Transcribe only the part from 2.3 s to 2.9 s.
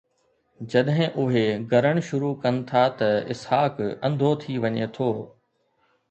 ڪن ٿا